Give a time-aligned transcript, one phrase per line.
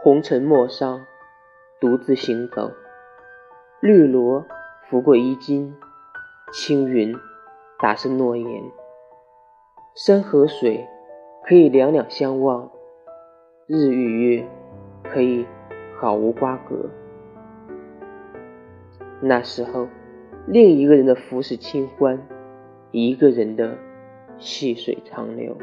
[0.00, 1.04] 红尘陌上
[1.80, 2.70] 独自行走。
[3.80, 4.46] 绿萝
[4.88, 5.74] 拂过衣襟
[6.52, 7.16] 青云
[7.80, 8.62] 打湿诺言。
[9.96, 10.86] 山和水
[11.44, 12.70] 可以两两相望
[13.66, 14.46] 日与月
[15.02, 15.44] 可以
[15.98, 16.88] 毫无瓜葛。
[19.20, 19.88] 那时候
[20.46, 22.24] 另一个人的浮世清欢
[22.92, 23.76] 一个人的
[24.38, 25.56] 细水长流